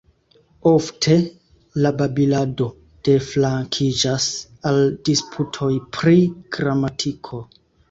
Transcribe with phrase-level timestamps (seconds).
[0.69, 1.17] Ofte,
[1.85, 2.69] la babilado
[3.09, 4.27] deflankiĝas
[4.73, 6.19] al disputoj pri
[6.59, 7.47] gramatiko.